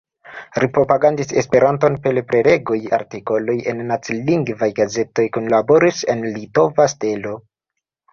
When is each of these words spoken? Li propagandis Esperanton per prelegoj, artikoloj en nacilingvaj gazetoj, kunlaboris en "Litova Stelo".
Li 0.61 0.67
propagandis 0.75 1.33
Esperanton 1.41 1.97
per 2.05 2.17
prelegoj, 2.31 2.77
artikoloj 2.97 3.55
en 3.73 3.83
nacilingvaj 3.91 4.71
gazetoj, 4.79 5.27
kunlaboris 5.37 6.01
en 6.15 6.25
"Litova 6.39 6.89
Stelo". 6.95 7.35